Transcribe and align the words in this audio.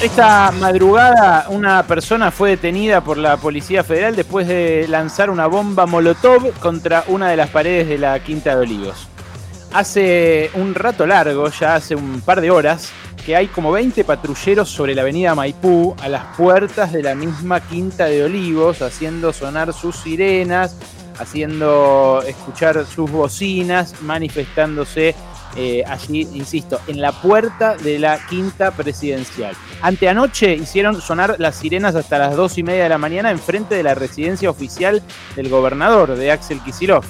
Esta 0.00 0.52
madrugada 0.52 1.46
una 1.48 1.82
persona 1.82 2.30
fue 2.30 2.50
detenida 2.50 3.02
por 3.02 3.18
la 3.18 3.36
Policía 3.36 3.82
Federal 3.82 4.14
después 4.14 4.46
de 4.46 4.86
lanzar 4.88 5.28
una 5.28 5.48
bomba 5.48 5.86
Molotov 5.86 6.52
contra 6.60 7.02
una 7.08 7.28
de 7.30 7.36
las 7.36 7.50
paredes 7.50 7.88
de 7.88 7.98
la 7.98 8.20
Quinta 8.20 8.54
de 8.54 8.62
Olivos. 8.62 9.08
Hace 9.72 10.52
un 10.54 10.76
rato 10.76 11.04
largo, 11.04 11.50
ya 11.50 11.74
hace 11.74 11.96
un 11.96 12.20
par 12.20 12.40
de 12.40 12.48
horas, 12.48 12.90
que 13.26 13.34
hay 13.34 13.48
como 13.48 13.72
20 13.72 14.04
patrulleros 14.04 14.68
sobre 14.68 14.94
la 14.94 15.02
avenida 15.02 15.34
Maipú 15.34 15.96
a 16.00 16.08
las 16.08 16.24
puertas 16.36 16.92
de 16.92 17.02
la 17.02 17.16
misma 17.16 17.60
Quinta 17.60 18.04
de 18.04 18.22
Olivos, 18.22 18.82
haciendo 18.82 19.32
sonar 19.32 19.72
sus 19.72 19.96
sirenas, 19.96 20.76
haciendo 21.18 22.22
escuchar 22.24 22.86
sus 22.86 23.10
bocinas, 23.10 24.00
manifestándose 24.02 25.16
eh, 25.60 25.82
allí, 25.88 26.20
insisto, 26.34 26.80
en 26.86 27.00
la 27.00 27.10
puerta 27.10 27.74
de 27.76 27.98
la 27.98 28.24
quinta 28.28 28.70
presidencial. 28.70 29.56
Anteanoche 29.82 30.54
hicieron 30.54 31.00
sonar 31.00 31.34
las 31.38 31.56
sirenas 31.56 31.96
hasta 31.96 32.16
las 32.16 32.36
dos 32.36 32.58
y 32.58 32.62
media 32.62 32.84
de 32.84 32.88
la 32.88 32.98
mañana 32.98 33.32
enfrente 33.32 33.74
de 33.74 33.82
la 33.82 33.96
residencia 33.96 34.50
oficial 34.50 35.02
del 35.34 35.48
gobernador, 35.48 36.14
de 36.14 36.30
Axel 36.30 36.60
Kisilov. 36.60 37.02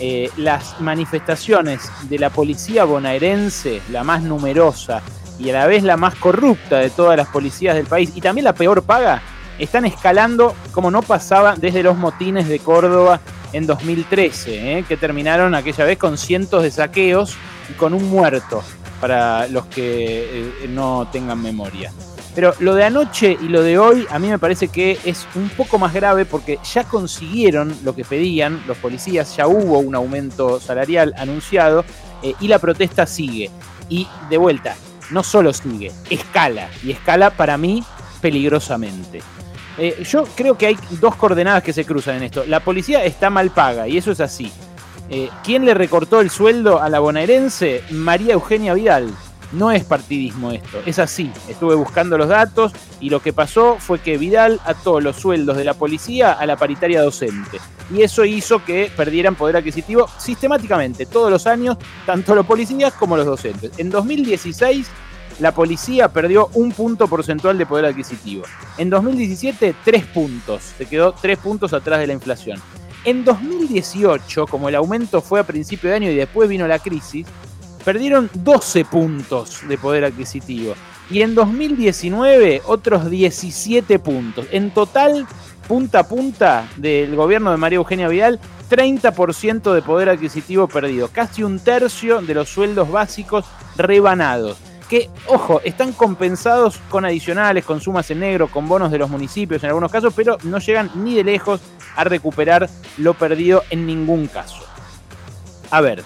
Eh, 0.00 0.28
las 0.36 0.80
manifestaciones 0.80 1.88
de 2.08 2.18
la 2.18 2.30
policía 2.30 2.82
bonaerense, 2.82 3.80
la 3.92 4.02
más 4.02 4.24
numerosa 4.24 5.00
y 5.38 5.50
a 5.50 5.52
la 5.52 5.66
vez 5.68 5.84
la 5.84 5.96
más 5.96 6.16
corrupta 6.16 6.78
de 6.78 6.90
todas 6.90 7.16
las 7.16 7.28
policías 7.28 7.76
del 7.76 7.86
país, 7.86 8.10
y 8.16 8.20
también 8.20 8.44
la 8.44 8.54
peor 8.54 8.82
paga, 8.82 9.22
están 9.56 9.84
escalando 9.84 10.56
como 10.72 10.90
no 10.90 11.00
pasaba 11.00 11.54
desde 11.54 11.84
los 11.84 11.96
motines 11.96 12.48
de 12.48 12.58
Córdoba 12.58 13.20
en 13.52 13.68
2013, 13.68 14.78
eh, 14.78 14.84
que 14.88 14.96
terminaron 14.96 15.54
aquella 15.54 15.84
vez 15.84 15.96
con 15.96 16.18
cientos 16.18 16.64
de 16.64 16.72
saqueos 16.72 17.36
y 17.68 17.72
con 17.74 17.94
un 17.94 18.08
muerto, 18.08 18.62
para 19.00 19.46
los 19.48 19.66
que 19.66 20.48
eh, 20.62 20.68
no 20.68 21.08
tengan 21.10 21.42
memoria. 21.42 21.92
Pero 22.34 22.52
lo 22.58 22.74
de 22.74 22.84
anoche 22.84 23.36
y 23.40 23.48
lo 23.48 23.62
de 23.62 23.78
hoy 23.78 24.06
a 24.10 24.18
mí 24.18 24.28
me 24.28 24.38
parece 24.38 24.68
que 24.68 24.98
es 25.04 25.26
un 25.36 25.48
poco 25.50 25.78
más 25.78 25.92
grave 25.92 26.24
porque 26.24 26.58
ya 26.72 26.82
consiguieron 26.84 27.76
lo 27.84 27.94
que 27.94 28.04
pedían 28.04 28.62
los 28.66 28.76
policías, 28.78 29.36
ya 29.36 29.46
hubo 29.46 29.78
un 29.78 29.94
aumento 29.94 30.58
salarial 30.58 31.14
anunciado 31.16 31.84
eh, 32.22 32.34
y 32.40 32.48
la 32.48 32.58
protesta 32.58 33.06
sigue. 33.06 33.50
Y 33.88 34.08
de 34.30 34.38
vuelta, 34.38 34.74
no 35.10 35.22
solo 35.22 35.52
sigue, 35.52 35.92
escala. 36.10 36.68
Y 36.82 36.90
escala 36.90 37.30
para 37.30 37.56
mí 37.56 37.84
peligrosamente. 38.20 39.20
Eh, 39.78 40.02
yo 40.08 40.24
creo 40.34 40.56
que 40.56 40.66
hay 40.66 40.78
dos 41.00 41.14
coordenadas 41.16 41.62
que 41.62 41.72
se 41.72 41.84
cruzan 41.84 42.16
en 42.16 42.24
esto. 42.24 42.44
La 42.46 42.60
policía 42.60 43.04
está 43.04 43.30
mal 43.30 43.50
paga 43.50 43.86
y 43.86 43.98
eso 43.98 44.10
es 44.10 44.20
así. 44.20 44.50
Eh, 45.10 45.28
¿Quién 45.42 45.64
le 45.64 45.74
recortó 45.74 46.20
el 46.20 46.30
sueldo 46.30 46.80
a 46.80 46.88
la 46.88 47.00
bonaerense? 47.00 47.82
María 47.90 48.34
Eugenia 48.34 48.74
Vidal. 48.74 49.12
No 49.52 49.70
es 49.70 49.84
partidismo 49.84 50.50
esto, 50.50 50.82
es 50.84 50.98
así. 50.98 51.30
Estuve 51.48 51.76
buscando 51.76 52.18
los 52.18 52.28
datos 52.28 52.72
y 52.98 53.10
lo 53.10 53.20
que 53.20 53.32
pasó 53.32 53.76
fue 53.78 54.00
que 54.00 54.18
Vidal 54.18 54.60
ató 54.64 55.00
los 55.00 55.16
sueldos 55.16 55.56
de 55.56 55.64
la 55.64 55.74
policía 55.74 56.32
a 56.32 56.44
la 56.44 56.56
paritaria 56.56 57.02
docente. 57.02 57.60
Y 57.94 58.02
eso 58.02 58.24
hizo 58.24 58.64
que 58.64 58.90
perdieran 58.96 59.36
poder 59.36 59.56
adquisitivo 59.56 60.08
sistemáticamente, 60.18 61.06
todos 61.06 61.30
los 61.30 61.46
años, 61.46 61.76
tanto 62.04 62.34
los 62.34 62.46
policías 62.46 62.94
como 62.94 63.16
los 63.16 63.26
docentes. 63.26 63.78
En 63.78 63.90
2016 63.90 64.88
la 65.40 65.52
policía 65.52 66.08
perdió 66.08 66.48
un 66.54 66.72
punto 66.72 67.08
porcentual 67.08 67.58
de 67.58 67.66
poder 67.66 67.86
adquisitivo. 67.86 68.44
En 68.78 68.90
2017, 68.90 69.74
tres 69.84 70.04
puntos. 70.06 70.62
Se 70.78 70.86
quedó 70.86 71.12
tres 71.12 71.38
puntos 71.38 71.72
atrás 71.72 72.00
de 72.00 72.06
la 72.06 72.12
inflación. 72.12 72.60
En 73.04 73.22
2018, 73.22 74.46
como 74.46 74.70
el 74.70 74.74
aumento 74.74 75.20
fue 75.20 75.38
a 75.38 75.44
principio 75.44 75.90
de 75.90 75.96
año 75.96 76.10
y 76.10 76.14
después 76.14 76.48
vino 76.48 76.66
la 76.66 76.78
crisis, 76.78 77.26
perdieron 77.84 78.30
12 78.32 78.86
puntos 78.86 79.60
de 79.68 79.76
poder 79.76 80.04
adquisitivo. 80.04 80.74
Y 81.10 81.20
en 81.20 81.34
2019 81.34 82.62
otros 82.64 83.10
17 83.10 83.98
puntos. 83.98 84.46
En 84.50 84.70
total, 84.70 85.26
punta 85.68 86.00
a 86.00 86.08
punta 86.08 86.66
del 86.76 87.14
gobierno 87.14 87.50
de 87.50 87.58
María 87.58 87.76
Eugenia 87.76 88.08
Vidal, 88.08 88.40
30% 88.70 89.74
de 89.74 89.82
poder 89.82 90.08
adquisitivo 90.08 90.66
perdido. 90.66 91.08
Casi 91.08 91.42
un 91.42 91.58
tercio 91.58 92.22
de 92.22 92.32
los 92.32 92.48
sueldos 92.48 92.90
básicos 92.90 93.44
rebanados 93.76 94.56
que, 94.88 95.10
ojo, 95.26 95.60
están 95.64 95.92
compensados 95.92 96.78
con 96.88 97.04
adicionales, 97.04 97.64
con 97.64 97.80
sumas 97.80 98.10
en 98.10 98.20
negro, 98.20 98.48
con 98.48 98.68
bonos 98.68 98.90
de 98.90 98.98
los 98.98 99.10
municipios 99.10 99.62
en 99.62 99.68
algunos 99.68 99.90
casos, 99.90 100.12
pero 100.14 100.36
no 100.44 100.58
llegan 100.58 100.90
ni 100.94 101.14
de 101.14 101.24
lejos 101.24 101.60
a 101.96 102.04
recuperar 102.04 102.68
lo 102.98 103.14
perdido 103.14 103.62
en 103.70 103.86
ningún 103.86 104.26
caso. 104.26 104.64
A 105.70 105.80
ver, 105.80 106.02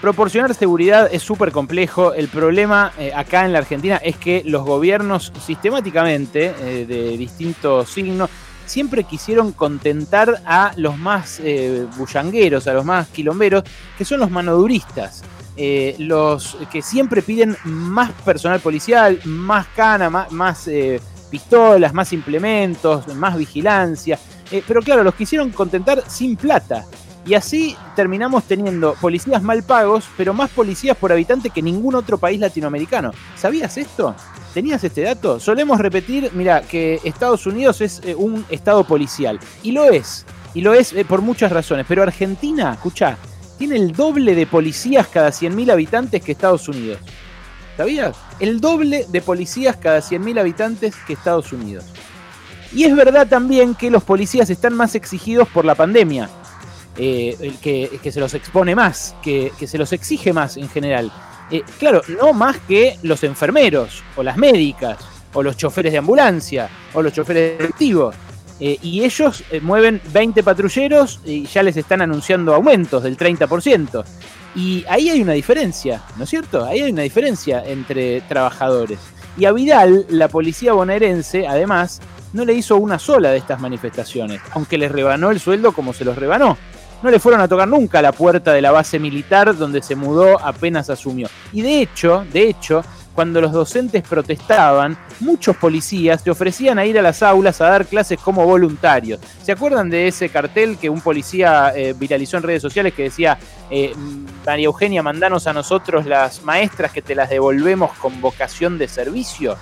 proporcionar 0.00 0.54
seguridad 0.54 1.08
es 1.10 1.22
súper 1.22 1.52
complejo. 1.52 2.14
El 2.14 2.28
problema 2.28 2.92
eh, 2.98 3.12
acá 3.14 3.44
en 3.44 3.52
la 3.52 3.58
Argentina 3.58 3.96
es 3.96 4.16
que 4.16 4.42
los 4.44 4.64
gobiernos 4.64 5.32
sistemáticamente, 5.44 6.54
eh, 6.60 6.86
de 6.86 7.16
distintos 7.16 7.90
signos, 7.90 8.30
siempre 8.66 9.04
quisieron 9.04 9.52
contentar 9.52 10.42
a 10.44 10.72
los 10.76 10.98
más 10.98 11.40
eh, 11.42 11.86
bullangueros, 11.96 12.66
a 12.66 12.74
los 12.74 12.84
más 12.84 13.08
quilomberos, 13.08 13.64
que 13.96 14.04
son 14.04 14.20
los 14.20 14.30
manoduristas. 14.30 15.22
Los 15.98 16.56
que 16.70 16.82
siempre 16.82 17.20
piden 17.20 17.56
más 17.64 18.12
personal 18.24 18.60
policial, 18.60 19.18
más 19.24 19.66
cana, 19.74 20.08
más, 20.08 20.68
eh, 20.68 21.00
pistolas, 21.28 21.92
más 21.92 22.12
implementos, 22.12 23.12
más 23.14 23.36
vigilancia. 23.36 24.18
Eh, 24.50 24.62
pero 24.66 24.80
claro, 24.80 25.04
los 25.04 25.14
quisieron 25.14 25.50
contentar 25.50 26.02
sin 26.08 26.36
plata. 26.36 26.84
Y 27.26 27.34
así 27.34 27.76
terminamos 27.94 28.44
teniendo 28.44 28.94
policías 28.94 29.42
mal 29.42 29.62
pagos, 29.62 30.06
pero 30.16 30.32
más 30.32 30.50
policías 30.50 30.96
por 30.96 31.12
habitante 31.12 31.50
que 31.50 31.60
ningún 31.60 31.94
otro 31.94 32.16
país 32.16 32.40
latinoamericano. 32.40 33.12
¿Sabías 33.36 33.76
esto? 33.76 34.14
¿Tenías 34.54 34.82
este 34.82 35.02
dato? 35.02 35.38
Solemos 35.38 35.78
repetir, 35.78 36.30
mira, 36.32 36.62
que 36.62 37.00
Estados 37.04 37.46
Unidos 37.46 37.82
es 37.82 38.00
un 38.16 38.46
estado 38.48 38.84
policial. 38.84 39.38
Y 39.62 39.72
lo 39.72 39.84
es. 39.84 40.24
Y 40.54 40.62
lo 40.62 40.72
es 40.72 40.94
por 41.06 41.20
muchas 41.20 41.52
razones. 41.52 41.84
Pero 41.86 42.02
Argentina, 42.02 42.72
escucha, 42.72 43.18
tiene 43.58 43.76
el 43.76 43.92
doble 43.92 44.34
de 44.34 44.46
policías 44.46 45.08
cada 45.08 45.28
100.000 45.28 45.70
habitantes 45.70 46.22
que 46.22 46.32
Estados 46.32 46.66
Unidos. 46.68 46.98
¿Sabías? 47.76 48.16
El 48.40 48.60
doble 48.60 49.04
de 49.08 49.20
policías 49.20 49.76
cada 49.76 49.98
100.000 49.98 50.40
habitantes 50.40 50.94
que 51.06 51.12
Estados 51.12 51.52
Unidos. 51.52 51.84
Y 52.74 52.84
es 52.84 52.94
verdad 52.94 53.26
también 53.26 53.74
que 53.74 53.90
los 53.90 54.04
policías 54.04 54.50
están 54.50 54.74
más 54.74 54.94
exigidos 54.94 55.48
por 55.48 55.64
la 55.64 55.74
pandemia, 55.74 56.28
eh, 56.96 57.54
que, 57.62 57.98
que, 58.02 58.12
se 58.12 58.20
los 58.20 58.34
expone 58.34 58.74
más, 58.74 59.14
que, 59.22 59.52
se 59.66 59.78
los 59.78 59.92
exige 59.92 60.32
más 60.32 60.56
en 60.56 60.68
general. 60.68 61.12
Eh, 61.50 61.62
claro, 61.78 62.02
no 62.20 62.32
más 62.32 62.58
que 62.58 62.98
los 63.02 63.24
enfermeros, 63.24 64.02
o 64.16 64.22
las 64.22 64.36
médicas, 64.36 64.98
o 65.32 65.42
los 65.42 65.56
choferes 65.56 65.92
de 65.92 65.98
ambulancia, 65.98 66.68
o 66.92 67.02
los 67.02 67.12
choferes 67.12 67.58
de 67.58 67.68
eh, 68.60 68.76
y 68.82 69.04
ellos 69.04 69.44
eh, 69.50 69.60
mueven 69.60 70.00
20 70.12 70.42
patrulleros 70.42 71.20
y 71.24 71.46
ya 71.46 71.62
les 71.62 71.76
están 71.76 72.02
anunciando 72.02 72.54
aumentos 72.54 73.02
del 73.02 73.16
30%. 73.16 74.04
Y 74.56 74.84
ahí 74.88 75.10
hay 75.10 75.22
una 75.22 75.34
diferencia, 75.34 76.02
¿no 76.16 76.24
es 76.24 76.30
cierto? 76.30 76.64
Ahí 76.64 76.80
hay 76.80 76.90
una 76.90 77.02
diferencia 77.02 77.62
entre 77.64 78.20
trabajadores. 78.22 78.98
Y 79.36 79.44
a 79.44 79.52
Vidal, 79.52 80.06
la 80.08 80.26
policía 80.26 80.72
bonaerense, 80.72 81.46
además, 81.46 82.00
no 82.32 82.44
le 82.44 82.54
hizo 82.54 82.76
una 82.76 82.98
sola 82.98 83.30
de 83.30 83.38
estas 83.38 83.60
manifestaciones, 83.60 84.40
aunque 84.52 84.78
les 84.78 84.92
rebanó 84.92 85.30
el 85.30 85.40
sueldo 85.40 85.72
como 85.72 85.92
se 85.92 86.04
los 86.04 86.16
rebanó. 86.16 86.56
No 87.02 87.10
le 87.10 87.20
fueron 87.20 87.40
a 87.40 87.48
tocar 87.48 87.68
nunca 87.68 88.02
la 88.02 88.12
puerta 88.12 88.52
de 88.52 88.60
la 88.60 88.72
base 88.72 88.98
militar 88.98 89.56
donde 89.56 89.82
se 89.82 89.94
mudó 89.94 90.40
apenas 90.44 90.90
asumió. 90.90 91.28
Y 91.52 91.62
de 91.62 91.80
hecho, 91.80 92.26
de 92.32 92.48
hecho, 92.48 92.82
cuando 93.18 93.40
los 93.40 93.50
docentes 93.52 94.02
protestaban, 94.02 94.96
muchos 95.20 95.56
policías 95.56 96.22
se 96.22 96.30
ofrecían 96.30 96.78
a 96.78 96.86
ir 96.86 96.98
a 96.98 97.02
las 97.02 97.20
aulas 97.22 97.60
a 97.60 97.68
dar 97.68 97.86
clases 97.86 98.18
como 98.20 98.44
voluntarios. 98.44 99.18
¿Se 99.42 99.50
acuerdan 99.50 99.90
de 99.90 100.06
ese 100.06 100.28
cartel 100.28 100.76
que 100.78 100.88
un 100.88 101.00
policía 101.00 101.72
eh, 101.74 101.94
viralizó 101.98 102.36
en 102.36 102.44
redes 102.44 102.62
sociales 102.62 102.94
que 102.94 103.04
decía, 103.04 103.36
eh, 103.70 103.92
María 104.46 104.66
Eugenia, 104.66 105.02
mandanos 105.02 105.48
a 105.48 105.52
nosotros 105.52 106.06
las 106.06 106.44
maestras 106.44 106.92
que 106.92 107.02
te 107.02 107.16
las 107.16 107.28
devolvemos 107.28 107.92
con 107.98 108.20
vocación 108.20 108.78
de 108.78 108.86
servicio? 108.86 109.56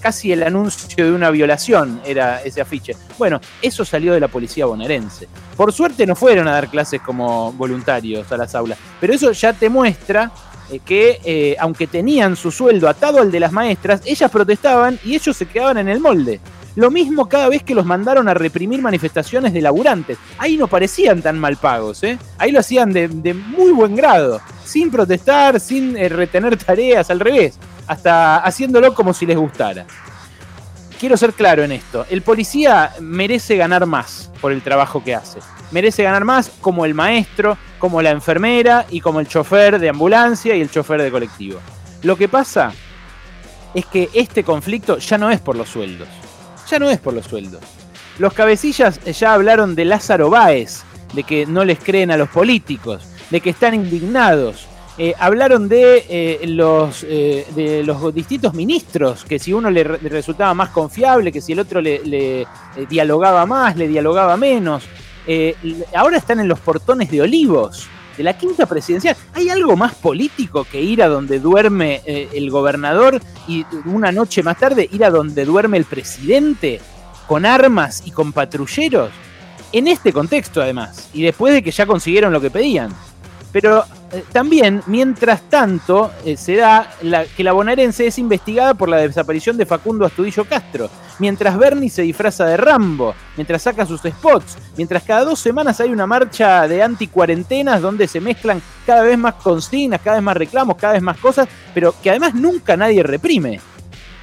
Casi 0.00 0.32
el 0.32 0.42
anuncio 0.42 1.04
de 1.04 1.12
una 1.12 1.30
violación 1.30 2.00
era 2.04 2.42
ese 2.42 2.60
afiche. 2.60 2.96
Bueno, 3.18 3.40
eso 3.60 3.84
salió 3.84 4.14
de 4.14 4.20
la 4.20 4.28
policía 4.28 4.66
bonaerense. 4.66 5.28
Por 5.56 5.72
suerte 5.72 6.06
no 6.06 6.16
fueron 6.16 6.48
a 6.48 6.52
dar 6.52 6.70
clases 6.70 7.00
como 7.02 7.52
voluntarios 7.52 8.30
a 8.32 8.36
las 8.36 8.54
aulas, 8.54 8.78
pero 8.98 9.12
eso 9.12 9.30
ya 9.32 9.52
te 9.52 9.68
muestra 9.68 10.32
eh, 10.70 10.80
que 10.84 11.20
eh, 11.24 11.56
aunque 11.58 11.86
tenían 11.86 12.36
su 12.36 12.50
sueldo 12.50 12.88
atado 12.88 13.20
al 13.20 13.30
de 13.30 13.40
las 13.40 13.52
maestras, 13.52 14.00
ellas 14.04 14.30
protestaban 14.30 14.98
y 15.04 15.14
ellos 15.14 15.36
se 15.36 15.46
quedaban 15.46 15.78
en 15.78 15.88
el 15.88 16.00
molde. 16.00 16.40
Lo 16.76 16.90
mismo 16.90 17.28
cada 17.28 17.48
vez 17.48 17.64
que 17.64 17.74
los 17.74 17.84
mandaron 17.84 18.28
a 18.28 18.34
reprimir 18.34 18.80
manifestaciones 18.80 19.52
de 19.52 19.60
laburantes. 19.60 20.18
Ahí 20.38 20.56
no 20.56 20.68
parecían 20.68 21.20
tan 21.20 21.38
mal 21.38 21.56
pagos, 21.56 22.02
¿eh? 22.04 22.16
Ahí 22.38 22.52
lo 22.52 22.60
hacían 22.60 22.92
de, 22.92 23.08
muy 23.34 23.72
buen 23.72 23.96
grado, 23.96 24.40
sin 24.64 24.90
protestar, 24.90 25.58
sin 25.58 25.96
eh, 25.96 26.08
retener 26.08 26.56
tareas, 26.56 27.10
al 27.10 27.18
revés, 27.18 27.58
hasta 27.90 28.38
haciéndolo 28.38 28.94
como 28.94 29.12
si 29.12 29.26
les 29.26 29.36
gustara. 29.36 29.86
Quiero 30.98 31.16
ser 31.16 31.32
claro 31.32 31.62
en 31.62 31.72
esto, 31.72 32.06
el 32.10 32.22
policía 32.22 32.92
merece 33.00 33.56
ganar 33.56 33.86
más 33.86 34.30
por 34.40 34.52
el 34.52 34.62
trabajo 34.62 35.02
que 35.02 35.14
hace 35.14 35.40
merece 35.70 36.02
ganar 36.02 36.24
más 36.24 36.50
como 36.60 36.84
el 36.84 36.94
maestro, 36.94 37.56
como 37.78 38.02
la 38.02 38.10
enfermera 38.10 38.86
y 38.90 39.00
como 39.00 39.20
el 39.20 39.28
chofer 39.28 39.78
de 39.78 39.88
ambulancia 39.88 40.54
y 40.56 40.60
el 40.60 40.70
chofer 40.70 41.02
de 41.02 41.10
colectivo. 41.10 41.60
Lo 42.02 42.16
que 42.16 42.28
pasa 42.28 42.72
es 43.74 43.86
que 43.86 44.08
este 44.14 44.42
conflicto 44.42 44.98
ya 44.98 45.18
no 45.18 45.30
es 45.30 45.40
por 45.40 45.56
los 45.56 45.68
sueldos. 45.68 46.08
Ya 46.68 46.78
no 46.78 46.90
es 46.90 46.98
por 46.98 47.14
los 47.14 47.26
sueldos. 47.26 47.60
Los 48.18 48.32
cabecillas 48.32 49.00
ya 49.04 49.34
hablaron 49.34 49.74
de 49.74 49.84
Lázaro 49.84 50.30
Báez, 50.30 50.82
de 51.14 51.22
que 51.22 51.46
no 51.46 51.64
les 51.64 51.78
creen 51.78 52.10
a 52.10 52.16
los 52.16 52.28
políticos, 52.28 53.02
de 53.30 53.40
que 53.40 53.50
están 53.50 53.74
indignados. 53.74 54.66
Eh, 55.02 55.14
hablaron 55.18 55.66
de, 55.66 56.04
eh, 56.10 56.46
los, 56.46 57.06
eh, 57.08 57.46
de 57.56 57.82
los 57.82 58.14
distintos 58.14 58.52
ministros, 58.52 59.24
que 59.24 59.38
si 59.38 59.50
uno 59.50 59.70
le, 59.70 59.82
resultaba 59.82 60.52
más 60.52 60.68
confiable, 60.68 61.32
que 61.32 61.40
si 61.40 61.52
el 61.52 61.60
otro 61.60 61.80
le, 61.80 62.46
dialogaba 62.86 63.46
más, 63.46 63.78
le 63.78 63.88
dialogaba 63.88 64.36
menos. 64.36 64.84
ahora 65.94 66.18
están 66.18 66.40
en 66.40 66.48
los 66.48 66.60
portones 66.60 67.10
de 67.10 67.22
Olivos, 67.22 67.88
de 68.14 68.24
la 68.24 68.36
quinta 68.36 68.66
presidencial. 68.66 69.16
¿Hay 69.32 69.48
algo 69.48 69.74
más 69.74 69.94
político 69.94 70.66
que 70.70 70.82
ir 70.82 71.02
a 71.02 71.08
donde 71.08 71.38
duerme 71.38 72.02
el 72.04 72.50
gobernador 72.50 73.22
y 73.48 73.64
una 73.86 74.12
noche 74.12 74.42
más 74.42 74.58
tarde 74.58 74.86
ir 74.92 75.02
a 75.02 75.08
donde 75.08 75.46
duerme 75.46 75.78
el 75.78 75.86
presidente 75.86 76.78
con 77.26 77.46
armas 77.46 78.02
y 78.04 78.10
con 78.10 78.34
patrulleros? 78.34 79.10
En 79.72 79.88
este 79.88 80.12
contexto, 80.12 80.60
además, 80.60 81.08
y 81.14 81.22
después 81.22 81.54
de 81.54 81.62
que 81.62 81.70
ya 81.70 81.86
consiguieron 81.86 82.34
lo 82.34 82.40
que 82.42 82.50
pedían. 82.50 82.92
Pero 83.50 83.84
eh, 84.12 84.24
también, 84.32 84.82
mientras 84.86 85.42
tanto, 85.42 86.10
eh, 86.24 86.36
se 86.36 86.56
da 86.56 86.92
que 87.36 87.44
la 87.44 87.52
bonaerense 87.52 88.06
es 88.06 88.18
investigada 88.18 88.74
por 88.74 88.88
la 88.88 88.96
desaparición 88.96 89.56
de 89.56 89.66
Facundo 89.66 90.04
Astudillo 90.04 90.44
Castro. 90.44 90.90
Mientras 91.20 91.56
Bernie 91.56 91.90
se 91.90 92.02
disfraza 92.02 92.46
de 92.46 92.56
Rambo, 92.56 93.14
mientras 93.36 93.62
saca 93.62 93.86
sus 93.86 94.00
spots, 94.00 94.56
mientras 94.76 95.02
cada 95.04 95.24
dos 95.24 95.38
semanas 95.38 95.80
hay 95.80 95.90
una 95.90 96.06
marcha 96.06 96.66
de 96.66 96.82
anti-cuarentenas 96.82 97.80
donde 97.80 98.08
se 98.08 98.20
mezclan 98.20 98.60
cada 98.84 99.02
vez 99.02 99.18
más 99.18 99.34
consignas, 99.34 100.00
cada 100.02 100.16
vez 100.16 100.24
más 100.24 100.36
reclamos, 100.36 100.76
cada 100.76 100.94
vez 100.94 101.02
más 101.02 101.18
cosas, 101.18 101.46
pero 101.72 101.94
que 102.02 102.10
además 102.10 102.34
nunca 102.34 102.76
nadie 102.76 103.02
reprime. 103.02 103.60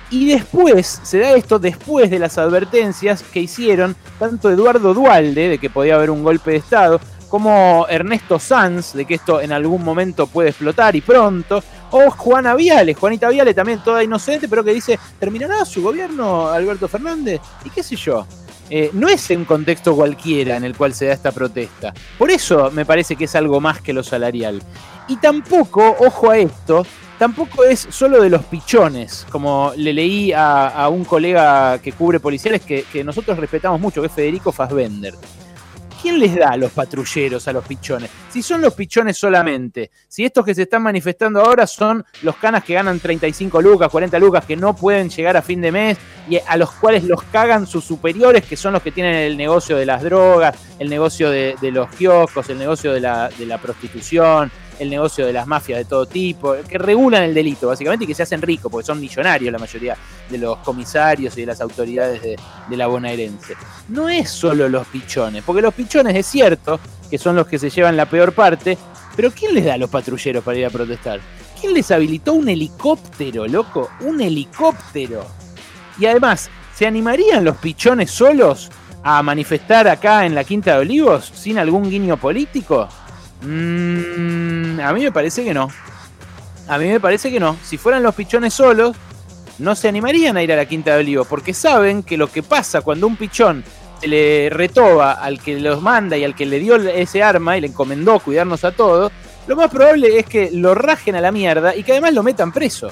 Y 0.09 0.27
después, 0.27 1.01
se 1.03 1.19
da 1.19 1.31
esto 1.31 1.59
después 1.59 2.09
de 2.09 2.19
las 2.19 2.37
advertencias 2.37 3.23
que 3.23 3.41
hicieron 3.41 3.95
tanto 4.19 4.49
Eduardo 4.49 4.93
Dualde 4.93 5.49
de 5.49 5.57
que 5.59 5.69
podía 5.69 5.95
haber 5.95 6.09
un 6.09 6.23
golpe 6.23 6.51
de 6.51 6.57
Estado, 6.57 6.99
como 7.29 7.85
Ernesto 7.89 8.39
Sanz, 8.39 8.93
de 8.93 9.05
que 9.05 9.15
esto 9.15 9.41
en 9.41 9.51
algún 9.51 9.83
momento 9.83 10.27
puede 10.27 10.49
explotar 10.49 10.95
y 10.95 11.01
pronto, 11.01 11.63
o 11.91 12.09
Juana 12.11 12.55
Viale, 12.55 12.93
Juanita 12.93 13.29
Viale 13.29 13.53
también 13.53 13.79
toda 13.83 14.03
inocente, 14.03 14.47
pero 14.47 14.63
que 14.63 14.73
dice, 14.73 14.99
¿terminará 15.19 15.63
su 15.65 15.81
gobierno 15.81 16.47
Alberto 16.47 16.87
Fernández? 16.87 17.41
Y 17.65 17.69
qué 17.69 17.83
sé 17.83 17.95
yo. 17.95 18.25
Eh, 18.69 18.89
no 18.93 19.07
es 19.07 19.29
un 19.29 19.45
contexto 19.45 19.95
cualquiera 19.95 20.57
en 20.57 20.65
el 20.65 20.75
cual 20.75 20.93
se 20.93 21.05
da 21.05 21.13
esta 21.13 21.31
protesta. 21.31 21.93
Por 22.17 22.29
eso 22.29 22.69
me 22.71 22.85
parece 22.85 23.15
que 23.15 23.25
es 23.25 23.35
algo 23.35 23.61
más 23.61 23.81
que 23.81 23.93
lo 23.93 24.03
salarial. 24.03 24.61
Y 25.07 25.15
tampoco, 25.17 25.95
ojo 25.99 26.29
a 26.29 26.37
esto, 26.37 26.85
tampoco 27.17 27.63
es 27.63 27.87
solo 27.89 28.21
de 28.21 28.29
los 28.29 28.43
pichones, 28.43 29.25
como 29.31 29.71
le 29.77 29.93
leí 29.93 30.33
a, 30.35 30.89
un 30.91 31.05
colega 31.05 31.79
que 31.79 31.93
cubre 31.93 32.19
policiales 32.19 32.61
que, 32.61 32.83
que 32.83 33.05
nosotros 33.05 33.37
respetamos 33.37 33.79
mucho, 33.79 34.01
que 34.01 34.07
es 34.07 34.13
Federico 34.13 34.51
Fassbender. 34.51 35.13
¿Quién 36.07 36.19
les 36.19 36.35
da 36.37 36.51
a 36.51 36.57
los 36.57 36.71
patrulleros, 36.71 37.49
a 37.49 37.51
los 37.51 37.65
pichones? 37.65 38.09
Si 38.29 38.41
son 38.41 38.61
los 38.61 38.73
pichones 38.73 39.17
solamente, 39.17 39.91
si 40.07 40.23
estos 40.23 40.45
que 40.45 40.55
se 40.55 40.61
están 40.61 40.81
manifestando 40.81 41.41
ahora 41.41 41.67
son 41.67 42.05
los 42.21 42.37
canas 42.37 42.63
que 42.63 42.75
ganan 42.75 42.97
35 42.97 43.61
lucas, 43.61 43.89
40 43.89 44.17
lucas, 44.17 44.45
que 44.45 44.55
no 44.55 44.73
pueden 44.73 45.09
llegar 45.09 45.35
a 45.35 45.41
fin 45.41 45.59
de 45.59 45.69
mes 45.69 45.97
y 46.29 46.37
a 46.37 46.55
los 46.55 46.71
cuales 46.71 47.03
los 47.03 47.21
cagan 47.23 47.67
sus 47.67 47.83
superiores, 47.83 48.45
que 48.45 48.55
son 48.55 48.71
los 48.71 48.81
que 48.81 48.93
tienen 48.93 49.15
el 49.15 49.35
negocio 49.35 49.75
de 49.75 49.85
las 49.85 50.01
drogas, 50.01 50.55
el 50.79 50.89
negocio 50.89 51.29
de, 51.29 51.57
los 51.73 51.89
kioscos, 51.89 52.49
el 52.49 52.57
negocio 52.57 52.93
de 52.93 53.01
la, 53.01 53.27
de 53.37 53.45
la 53.45 53.57
prostitución, 53.57 54.49
el 54.79 54.89
negocio 54.89 55.25
de 55.25 55.33
las 55.33 55.47
mafias 55.47 55.79
de 55.79 55.85
todo 55.85 56.05
tipo, 56.05 56.55
que 56.67 56.77
regulan 56.77 57.23
el 57.23 57.33
delito 57.33 57.67
básicamente 57.67 58.05
y 58.05 58.07
que 58.07 58.13
se 58.13 58.23
hacen 58.23 58.41
ricos, 58.41 58.71
porque 58.71 58.85
son 58.85 58.99
millonarios 58.99 59.51
la 59.51 59.59
mayoría 59.59 59.97
de 60.29 60.37
los 60.37 60.57
comisarios 60.59 61.37
y 61.37 61.41
de 61.41 61.47
las 61.47 61.61
autoridades 61.61 62.21
de, 62.21 62.37
la 62.75 62.87
bonaerense. 62.87 63.55
No 63.89 64.09
es 64.09 64.29
solo 64.29 64.69
los 64.69 64.85
pichones, 64.87 65.43
porque 65.43 65.61
los 65.61 65.73
pichones 65.73 66.15
es 66.15 66.25
cierto 66.25 66.79
que 67.09 67.17
son 67.17 67.35
los 67.35 67.47
que 67.47 67.57
se 67.57 67.69
llevan 67.69 67.97
la 67.97 68.05
peor 68.05 68.33
parte, 68.33 68.77
pero 69.15 69.31
¿quién 69.31 69.55
les 69.55 69.65
da 69.65 69.75
a 69.75 69.77
los 69.77 69.89
patrulleros 69.89 70.43
para 70.43 70.57
ir 70.57 70.65
a 70.65 70.69
protestar? 70.69 71.19
¿Quién 71.59 71.73
les 71.73 71.89
habilitó 71.89 72.33
un 72.33 72.49
helicóptero, 72.49 73.47
loco? 73.47 73.89
Un 74.01 74.21
helicóptero. 74.21 75.25
Y 75.99 76.05
además, 76.05 76.49
¿se 76.75 76.85
animarían 76.85 77.43
los 77.43 77.57
pichones 77.57 78.11
solos 78.11 78.69
a 79.01 79.23
manifestar 79.23 79.87
acá 79.87 80.25
en 80.25 80.35
la 80.35 80.43
Quinta 80.43 80.73
de 80.73 80.79
Olivos 80.79 81.31
sin 81.33 81.57
algún 81.57 81.89
guiño 81.89 82.17
político? 82.17 82.87
Mm, 83.41 84.56
a 84.79 84.93
mí 84.93 85.03
me 85.03 85.11
parece 85.11 85.43
que 85.43 85.53
no. 85.53 85.69
A 86.67 86.77
mí 86.77 86.87
me 86.87 86.99
parece 86.99 87.31
que 87.31 87.39
no. 87.39 87.57
Si 87.63 87.77
fueran 87.77 88.03
los 88.03 88.15
pichones 88.15 88.53
solos, 88.53 88.95
no 89.59 89.75
se 89.75 89.87
animarían 89.87 90.37
a 90.37 90.43
ir 90.43 90.51
a 90.51 90.55
la 90.55 90.65
Quinta 90.65 90.93
de 90.93 90.99
Olivo, 90.99 91.25
porque 91.25 91.53
saben 91.53 92.03
que 92.03 92.17
lo 92.17 92.27
que 92.27 92.43
pasa 92.43 92.81
cuando 92.81 93.07
un 93.07 93.15
pichón 93.15 93.63
se 93.99 94.07
le 94.07 94.49
retoba 94.49 95.13
al 95.13 95.41
que 95.41 95.59
los 95.59 95.81
manda 95.81 96.17
y 96.17 96.23
al 96.23 96.35
que 96.35 96.45
le 96.45 96.59
dio 96.59 96.75
ese 96.75 97.23
arma 97.23 97.57
y 97.57 97.61
le 97.61 97.67
encomendó 97.67 98.19
cuidarnos 98.19 98.63
a 98.63 98.71
todos, 98.71 99.11
lo 99.47 99.55
más 99.55 99.71
probable 99.71 100.19
es 100.19 100.25
que 100.25 100.51
lo 100.51 100.75
rajen 100.75 101.15
a 101.15 101.21
la 101.21 101.31
mierda 101.31 101.75
y 101.75 101.83
que 101.83 101.93
además 101.93 102.13
lo 102.13 102.21
metan 102.21 102.51
preso. 102.51 102.89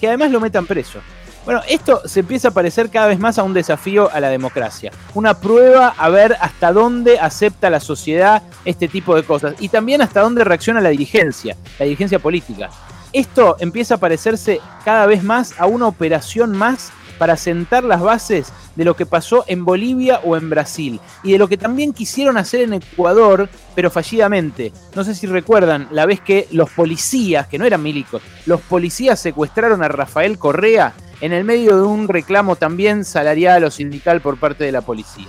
Que 0.00 0.08
además 0.08 0.30
lo 0.30 0.40
metan 0.40 0.66
preso. 0.66 1.00
Bueno, 1.44 1.60
esto 1.68 2.02
se 2.04 2.20
empieza 2.20 2.48
a 2.48 2.52
parecer 2.52 2.88
cada 2.88 3.08
vez 3.08 3.18
más 3.18 3.36
a 3.36 3.42
un 3.42 3.52
desafío 3.52 4.08
a 4.12 4.20
la 4.20 4.28
democracia. 4.28 4.92
Una 5.14 5.34
prueba 5.34 5.92
a 5.98 6.08
ver 6.08 6.36
hasta 6.40 6.72
dónde 6.72 7.18
acepta 7.18 7.68
la 7.68 7.80
sociedad 7.80 8.44
este 8.64 8.86
tipo 8.86 9.16
de 9.16 9.24
cosas 9.24 9.56
y 9.58 9.68
también 9.68 10.02
hasta 10.02 10.20
dónde 10.20 10.44
reacciona 10.44 10.80
la 10.80 10.90
dirigencia, 10.90 11.56
la 11.80 11.84
dirigencia 11.84 12.20
política. 12.20 12.70
Esto 13.12 13.56
empieza 13.58 13.96
a 13.96 13.98
parecerse 13.98 14.60
cada 14.84 15.06
vez 15.06 15.24
más 15.24 15.58
a 15.58 15.66
una 15.66 15.88
operación 15.88 16.52
más 16.52 16.92
para 17.18 17.36
sentar 17.36 17.82
las 17.82 18.00
bases 18.00 18.52
de 18.76 18.84
lo 18.84 18.94
que 18.94 19.04
pasó 19.04 19.44
en 19.48 19.64
Bolivia 19.64 20.20
o 20.24 20.36
en 20.36 20.48
Brasil 20.48 21.00
y 21.24 21.32
de 21.32 21.38
lo 21.38 21.48
que 21.48 21.56
también 21.56 21.92
quisieron 21.92 22.36
hacer 22.36 22.62
en 22.62 22.74
Ecuador, 22.74 23.48
pero 23.74 23.90
fallidamente. 23.90 24.72
No 24.94 25.02
sé 25.02 25.14
si 25.14 25.26
recuerdan 25.26 25.88
la 25.90 26.06
vez 26.06 26.20
que 26.20 26.46
los 26.52 26.70
policías, 26.70 27.48
que 27.48 27.58
no 27.58 27.64
eran 27.64 27.82
milicos, 27.82 28.22
los 28.46 28.60
policías 28.60 29.20
secuestraron 29.20 29.82
a 29.82 29.88
Rafael 29.88 30.38
Correa 30.38 30.94
en 31.22 31.32
el 31.32 31.44
medio 31.44 31.76
de 31.76 31.82
un 31.82 32.08
reclamo 32.08 32.56
también 32.56 33.04
salarial 33.04 33.62
o 33.64 33.70
sindical 33.70 34.20
por 34.20 34.38
parte 34.38 34.64
de 34.64 34.72
la 34.72 34.82
policía. 34.82 35.28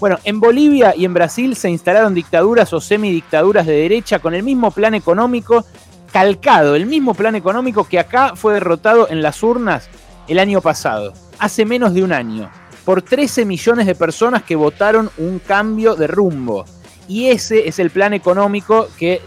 Bueno, 0.00 0.18
en 0.24 0.40
Bolivia 0.40 0.94
y 0.96 1.04
en 1.04 1.12
Brasil 1.12 1.54
se 1.56 1.68
instalaron 1.68 2.14
dictaduras 2.14 2.72
o 2.72 2.80
semidictaduras 2.80 3.66
de 3.66 3.74
derecha 3.74 4.18
con 4.18 4.34
el 4.34 4.42
mismo 4.42 4.70
plan 4.70 4.94
económico 4.94 5.64
calcado, 6.10 6.74
el 6.74 6.86
mismo 6.86 7.12
plan 7.12 7.34
económico 7.34 7.84
que 7.84 7.98
acá 7.98 8.34
fue 8.34 8.54
derrotado 8.54 9.08
en 9.10 9.20
las 9.20 9.42
urnas 9.42 9.90
el 10.26 10.38
año 10.38 10.62
pasado, 10.62 11.12
hace 11.38 11.66
menos 11.66 11.92
de 11.92 12.02
un 12.02 12.12
año, 12.12 12.50
por 12.86 13.02
13 13.02 13.44
millones 13.44 13.86
de 13.86 13.94
personas 13.94 14.42
que 14.42 14.56
votaron 14.56 15.10
un 15.18 15.38
cambio 15.38 15.96
de 15.96 16.06
rumbo. 16.06 16.64
Y 17.08 17.26
ese 17.26 17.68
es 17.68 17.78
el 17.78 17.90
plan 17.90 18.14
económico 18.14 18.88
que 18.98 19.20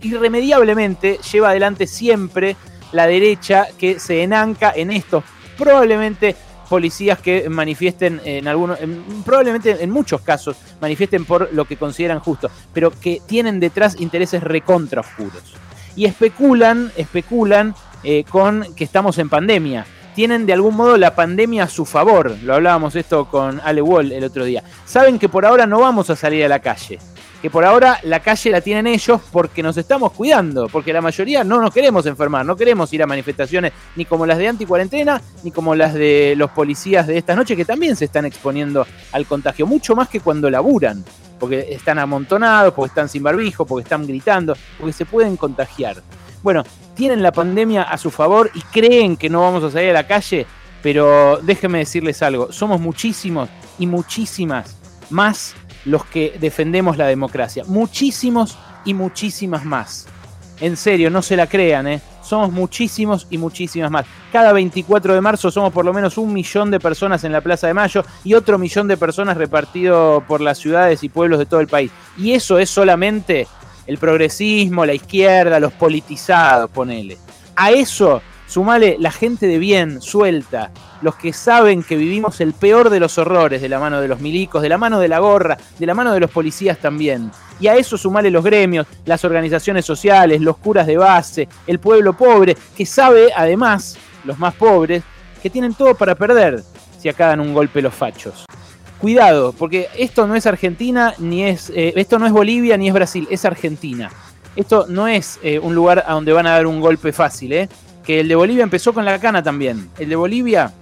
irremediablemente 0.00 1.20
lleva 1.32 1.50
adelante 1.50 1.86
siempre 1.86 2.56
la 2.92 3.06
derecha 3.06 3.66
que 3.78 3.98
se 3.98 4.22
enanca 4.22 4.72
en 4.74 4.90
estos 4.90 5.24
probablemente 5.56 6.36
policías 6.68 7.18
que 7.20 7.48
manifiesten 7.48 8.20
en 8.24 8.48
algunos, 8.48 8.78
probablemente 9.24 9.82
en 9.82 9.90
muchos 9.90 10.20
casos 10.20 10.56
manifiesten 10.80 11.24
por 11.24 11.52
lo 11.52 11.64
que 11.64 11.76
consideran 11.76 12.20
justo, 12.20 12.50
pero 12.72 12.90
que 12.90 13.22
tienen 13.26 13.60
detrás 13.60 14.00
intereses 14.00 14.42
recontra 14.42 15.00
oscuros. 15.00 15.42
Y 15.94 16.04
especulan, 16.04 16.92
especulan 16.96 17.74
eh, 18.02 18.24
con 18.28 18.74
que 18.74 18.84
estamos 18.84 19.18
en 19.18 19.28
pandemia. 19.28 19.86
Tienen 20.14 20.46
de 20.46 20.52
algún 20.52 20.76
modo 20.76 20.96
la 20.96 21.14
pandemia 21.14 21.64
a 21.64 21.68
su 21.68 21.84
favor. 21.84 22.36
Lo 22.42 22.54
hablábamos 22.54 22.96
esto 22.96 23.26
con 23.30 23.60
Ale 23.62 23.82
Wall 23.82 24.12
el 24.12 24.24
otro 24.24 24.44
día. 24.44 24.62
Saben 24.84 25.18
que 25.18 25.28
por 25.28 25.46
ahora 25.46 25.66
no 25.66 25.80
vamos 25.80 26.10
a 26.10 26.16
salir 26.16 26.44
a 26.44 26.48
la 26.48 26.60
calle 26.60 26.98
que 27.46 27.50
por 27.50 27.64
ahora 27.64 28.00
la 28.02 28.18
calle 28.18 28.50
la 28.50 28.60
tienen 28.60 28.88
ellos 28.88 29.20
porque 29.30 29.62
nos 29.62 29.76
estamos 29.76 30.10
cuidando, 30.10 30.66
porque 30.66 30.92
la 30.92 31.00
mayoría 31.00 31.44
no 31.44 31.60
nos 31.60 31.72
queremos 31.72 32.04
enfermar, 32.06 32.44
no 32.44 32.56
queremos 32.56 32.92
ir 32.92 33.04
a 33.04 33.06
manifestaciones 33.06 33.72
ni 33.94 34.04
como 34.04 34.26
las 34.26 34.38
de 34.38 34.48
anticuarentena, 34.48 35.22
ni 35.44 35.52
como 35.52 35.76
las 35.76 35.94
de 35.94 36.34
los 36.36 36.50
policías 36.50 37.06
de 37.06 37.16
esta 37.16 37.36
noche 37.36 37.54
que 37.54 37.64
también 37.64 37.94
se 37.94 38.06
están 38.06 38.24
exponiendo 38.24 38.84
al 39.12 39.26
contagio, 39.26 39.64
mucho 39.64 39.94
más 39.94 40.08
que 40.08 40.18
cuando 40.18 40.50
laburan, 40.50 41.04
porque 41.38 41.68
están 41.70 42.00
amontonados, 42.00 42.74
porque 42.74 42.88
están 42.88 43.08
sin 43.08 43.22
barbijo, 43.22 43.64
porque 43.64 43.84
están 43.84 44.04
gritando, 44.08 44.56
porque 44.76 44.92
se 44.92 45.06
pueden 45.06 45.36
contagiar. 45.36 46.02
Bueno, 46.42 46.64
tienen 46.96 47.22
la 47.22 47.30
pandemia 47.30 47.84
a 47.84 47.96
su 47.96 48.10
favor 48.10 48.50
y 48.54 48.60
creen 48.60 49.16
que 49.16 49.30
no 49.30 49.42
vamos 49.42 49.62
a 49.62 49.70
salir 49.70 49.90
a 49.90 49.92
la 49.92 50.06
calle, 50.08 50.48
pero 50.82 51.38
déjenme 51.44 51.78
decirles 51.78 52.24
algo, 52.24 52.50
somos 52.50 52.80
muchísimos 52.80 53.48
y 53.78 53.86
muchísimas 53.86 54.76
más 55.10 55.54
los 55.86 56.04
que 56.04 56.36
defendemos 56.38 56.98
la 56.98 57.06
democracia. 57.06 57.64
Muchísimos 57.66 58.58
y 58.84 58.92
muchísimas 58.92 59.64
más. 59.64 60.06
En 60.60 60.76
serio, 60.76 61.10
no 61.10 61.22
se 61.22 61.36
la 61.36 61.46
crean, 61.46 61.86
¿eh? 61.86 62.00
Somos 62.22 62.50
muchísimos 62.50 63.26
y 63.30 63.38
muchísimas 63.38 63.90
más. 63.90 64.04
Cada 64.32 64.52
24 64.52 65.14
de 65.14 65.20
marzo 65.20 65.50
somos 65.50 65.72
por 65.72 65.84
lo 65.84 65.92
menos 65.92 66.18
un 66.18 66.32
millón 66.32 66.70
de 66.70 66.80
personas 66.80 67.22
en 67.24 67.32
la 67.32 67.40
Plaza 67.40 67.68
de 67.68 67.74
Mayo 67.74 68.04
y 68.24 68.34
otro 68.34 68.58
millón 68.58 68.88
de 68.88 68.96
personas 68.96 69.36
repartido 69.36 70.24
por 70.26 70.40
las 70.40 70.58
ciudades 70.58 71.04
y 71.04 71.08
pueblos 71.08 71.38
de 71.38 71.46
todo 71.46 71.60
el 71.60 71.68
país. 71.68 71.92
Y 72.18 72.32
eso 72.32 72.58
es 72.58 72.68
solamente 72.68 73.46
el 73.86 73.98
progresismo, 73.98 74.84
la 74.84 74.94
izquierda, 74.94 75.60
los 75.60 75.72
politizados, 75.72 76.70
ponele. 76.70 77.16
A 77.54 77.70
eso 77.70 78.20
Sumale 78.46 78.96
la 79.00 79.10
gente 79.10 79.46
de 79.46 79.58
bien, 79.58 80.00
suelta, 80.00 80.70
los 81.02 81.16
que 81.16 81.32
saben 81.32 81.82
que 81.82 81.96
vivimos 81.96 82.40
el 82.40 82.52
peor 82.52 82.90
de 82.90 83.00
los 83.00 83.18
horrores 83.18 83.60
de 83.60 83.68
la 83.68 83.80
mano 83.80 84.00
de 84.00 84.08
los 84.08 84.20
milicos, 84.20 84.62
de 84.62 84.68
la 84.68 84.78
mano 84.78 85.00
de 85.00 85.08
la 85.08 85.18
gorra, 85.18 85.58
de 85.78 85.86
la 85.86 85.94
mano 85.94 86.12
de 86.12 86.20
los 86.20 86.30
policías 86.30 86.78
también. 86.78 87.32
Y 87.58 87.66
a 87.66 87.74
eso 87.74 87.98
sumale 87.98 88.30
los 88.30 88.44
gremios, 88.44 88.86
las 89.04 89.24
organizaciones 89.24 89.84
sociales, 89.84 90.40
los 90.40 90.58
curas 90.58 90.86
de 90.86 90.96
base, 90.96 91.48
el 91.66 91.80
pueblo 91.80 92.16
pobre, 92.16 92.56
que 92.76 92.86
sabe 92.86 93.30
además, 93.34 93.98
los 94.24 94.38
más 94.38 94.54
pobres, 94.54 95.02
que 95.42 95.50
tienen 95.50 95.74
todo 95.74 95.94
para 95.94 96.14
perder 96.14 96.62
si 97.00 97.08
acá 97.08 97.28
dan 97.28 97.40
un 97.40 97.52
golpe 97.52 97.82
los 97.82 97.94
fachos. 97.94 98.44
Cuidado, 98.98 99.52
porque 99.52 99.88
esto 99.98 100.26
no 100.26 100.34
es 100.34 100.46
Argentina, 100.46 101.14
ni 101.18 101.44
es. 101.44 101.70
Eh, 101.70 101.92
esto 101.96 102.18
no 102.18 102.26
es 102.26 102.32
Bolivia 102.32 102.76
ni 102.76 102.88
es 102.88 102.94
Brasil, 102.94 103.28
es 103.30 103.44
Argentina. 103.44 104.10
Esto 104.54 104.86
no 104.88 105.06
es 105.06 105.38
eh, 105.42 105.58
un 105.58 105.74
lugar 105.74 106.02
a 106.06 106.14
donde 106.14 106.32
van 106.32 106.46
a 106.46 106.52
dar 106.52 106.66
un 106.66 106.80
golpe 106.80 107.12
fácil, 107.12 107.52
¿eh? 107.52 107.68
Que 108.06 108.20
el 108.20 108.28
de 108.28 108.36
Bolivia 108.36 108.62
empezó 108.62 108.94
con 108.94 109.04
la 109.04 109.18
cana 109.18 109.42
también. 109.42 109.90
El 109.98 110.08
de 110.08 110.16
Bolivia, 110.16 110.72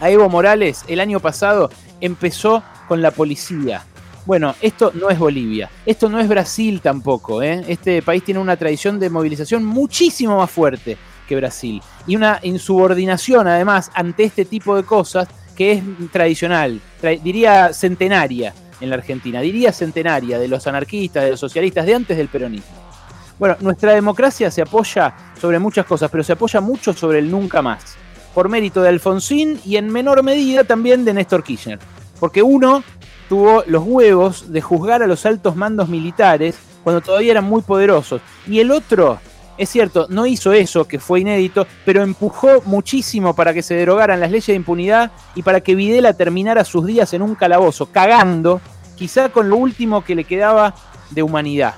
a 0.00 0.10
Evo 0.10 0.28
Morales, 0.30 0.84
el 0.88 0.98
año 0.98 1.20
pasado 1.20 1.70
empezó 2.00 2.62
con 2.88 3.02
la 3.02 3.10
policía. 3.10 3.84
Bueno, 4.24 4.54
esto 4.60 4.90
no 4.94 5.10
es 5.10 5.18
Bolivia, 5.18 5.70
esto 5.86 6.08
no 6.08 6.18
es 6.18 6.28
Brasil 6.28 6.80
tampoco. 6.80 7.42
¿eh? 7.42 7.64
Este 7.68 8.02
país 8.02 8.24
tiene 8.24 8.40
una 8.40 8.56
tradición 8.56 8.98
de 8.98 9.10
movilización 9.10 9.64
muchísimo 9.64 10.38
más 10.38 10.50
fuerte 10.50 10.96
que 11.28 11.36
Brasil 11.36 11.82
y 12.06 12.16
una 12.16 12.40
insubordinación 12.42 13.46
además 13.46 13.90
ante 13.94 14.24
este 14.24 14.46
tipo 14.46 14.74
de 14.74 14.82
cosas 14.82 15.28
que 15.54 15.72
es 15.72 15.82
tradicional, 16.10 16.80
diría 17.22 17.72
centenaria 17.74 18.54
en 18.80 18.90
la 18.90 18.96
Argentina, 18.96 19.40
diría 19.40 19.72
centenaria 19.72 20.38
de 20.38 20.48
los 20.48 20.66
anarquistas, 20.66 21.24
de 21.24 21.30
los 21.32 21.40
socialistas, 21.40 21.84
de 21.84 21.94
antes 21.94 22.16
del 22.16 22.28
peronismo. 22.28 22.88
Bueno, 23.38 23.56
nuestra 23.60 23.92
democracia 23.92 24.50
se 24.50 24.62
apoya 24.62 25.14
sobre 25.38 25.58
muchas 25.58 25.86
cosas, 25.86 26.10
pero 26.10 26.24
se 26.24 26.32
apoya 26.32 26.60
mucho 26.60 26.92
sobre 26.92 27.18
el 27.18 27.30
nunca 27.30 27.62
más. 27.62 27.96
Por 28.34 28.48
mérito 28.48 28.82
de 28.82 28.90
Alfonsín 28.90 29.60
y 29.64 29.76
en 29.76 29.90
menor 29.90 30.22
medida 30.22 30.64
también 30.64 31.04
de 31.04 31.14
Néstor 31.14 31.42
Kirchner. 31.42 31.78
Porque 32.20 32.42
uno 32.42 32.82
tuvo 33.28 33.62
los 33.66 33.84
huevos 33.84 34.52
de 34.52 34.60
juzgar 34.60 35.02
a 35.02 35.06
los 35.06 35.26
altos 35.26 35.56
mandos 35.56 35.88
militares 35.88 36.56
cuando 36.82 37.00
todavía 37.00 37.32
eran 37.32 37.44
muy 37.44 37.62
poderosos. 37.62 38.20
Y 38.46 38.60
el 38.60 38.70
otro, 38.70 39.20
es 39.56 39.68
cierto, 39.68 40.06
no 40.08 40.26
hizo 40.26 40.52
eso, 40.52 40.86
que 40.86 40.98
fue 40.98 41.20
inédito, 41.20 41.66
pero 41.84 42.02
empujó 42.02 42.62
muchísimo 42.64 43.34
para 43.34 43.52
que 43.52 43.62
se 43.62 43.74
derogaran 43.74 44.20
las 44.20 44.30
leyes 44.30 44.46
de 44.46 44.54
impunidad 44.54 45.10
y 45.34 45.42
para 45.42 45.60
que 45.60 45.74
Videla 45.74 46.14
terminara 46.14 46.64
sus 46.64 46.86
días 46.86 47.12
en 47.12 47.22
un 47.22 47.34
calabozo, 47.34 47.86
cagando, 47.86 48.60
quizá 48.96 49.28
con 49.28 49.48
lo 49.48 49.56
último 49.56 50.02
que 50.02 50.14
le 50.14 50.24
quedaba 50.24 50.74
de 51.10 51.22
humanidad. 51.22 51.74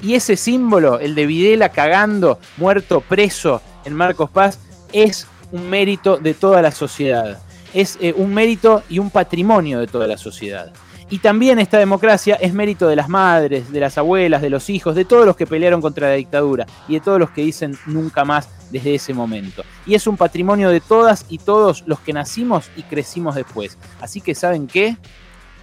Y 0.00 0.14
ese 0.14 0.36
símbolo, 0.36 1.00
el 1.00 1.14
de 1.14 1.26
Videla 1.26 1.70
cagando, 1.70 2.38
muerto, 2.56 3.00
preso 3.00 3.60
en 3.84 3.94
Marcos 3.94 4.30
Paz, 4.30 4.58
es 4.92 5.26
un 5.50 5.68
mérito 5.68 6.16
de 6.18 6.34
toda 6.34 6.62
la 6.62 6.70
sociedad. 6.70 7.42
Es 7.74 7.98
eh, 8.00 8.14
un 8.16 8.32
mérito 8.32 8.82
y 8.88 8.98
un 8.98 9.10
patrimonio 9.10 9.80
de 9.80 9.86
toda 9.86 10.06
la 10.06 10.16
sociedad. 10.16 10.72
Y 11.10 11.18
también 11.18 11.58
esta 11.58 11.78
democracia 11.78 12.34
es 12.34 12.52
mérito 12.52 12.86
de 12.86 12.94
las 12.94 13.08
madres, 13.08 13.72
de 13.72 13.80
las 13.80 13.96
abuelas, 13.96 14.42
de 14.42 14.50
los 14.50 14.68
hijos, 14.68 14.94
de 14.94 15.06
todos 15.06 15.24
los 15.24 15.36
que 15.36 15.46
pelearon 15.46 15.80
contra 15.80 16.08
la 16.08 16.14
dictadura 16.14 16.66
y 16.86 16.94
de 16.94 17.00
todos 17.00 17.18
los 17.18 17.30
que 17.30 17.42
dicen 17.42 17.78
nunca 17.86 18.24
más 18.26 18.48
desde 18.70 18.94
ese 18.94 19.14
momento. 19.14 19.64
Y 19.86 19.94
es 19.94 20.06
un 20.06 20.18
patrimonio 20.18 20.68
de 20.68 20.80
todas 20.80 21.24
y 21.30 21.38
todos 21.38 21.82
los 21.86 22.00
que 22.00 22.12
nacimos 22.12 22.70
y 22.76 22.82
crecimos 22.82 23.34
después. 23.34 23.78
Así 24.00 24.20
que, 24.20 24.34
¿saben 24.34 24.66
qué? 24.66 24.98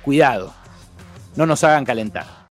Cuidado, 0.04 0.52
no 1.36 1.46
nos 1.46 1.64
hagan 1.64 1.86
calentar. 1.86 2.26